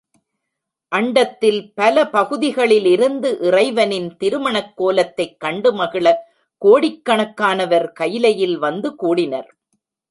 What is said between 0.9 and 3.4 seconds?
அண்டத்தின் பல பகுதிகளிலிருந்து